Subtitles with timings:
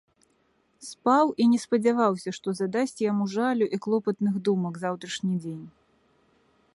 [0.91, 5.65] Спаў і не спадзяваўся, што задасць яму жалю і клопатных думак заўтрашні дзень.